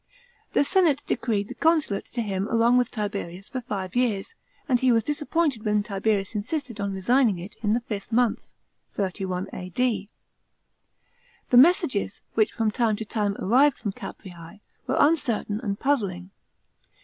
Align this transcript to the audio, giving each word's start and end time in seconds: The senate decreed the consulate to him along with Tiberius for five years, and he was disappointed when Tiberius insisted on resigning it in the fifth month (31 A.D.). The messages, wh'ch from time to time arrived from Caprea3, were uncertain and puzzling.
The 0.53 0.63
senate 0.63 1.03
decreed 1.05 1.47
the 1.47 1.53
consulate 1.53 2.05
to 2.05 2.23
him 2.23 2.47
along 2.47 2.75
with 2.79 2.89
Tiberius 2.89 3.47
for 3.49 3.61
five 3.61 3.95
years, 3.95 4.33
and 4.67 4.79
he 4.79 4.91
was 4.91 5.03
disappointed 5.03 5.63
when 5.63 5.83
Tiberius 5.83 6.33
insisted 6.33 6.79
on 6.81 6.91
resigning 6.95 7.37
it 7.37 7.55
in 7.61 7.73
the 7.73 7.81
fifth 7.81 8.11
month 8.11 8.55
(31 8.93 9.49
A.D.). 9.53 10.09
The 11.51 11.57
messages, 11.57 12.21
wh'ch 12.35 12.49
from 12.49 12.71
time 12.71 12.95
to 12.95 13.05
time 13.05 13.35
arrived 13.37 13.77
from 13.77 13.91
Caprea3, 13.93 14.61
were 14.87 14.97
uncertain 14.99 15.59
and 15.61 15.79
puzzling. 15.79 16.31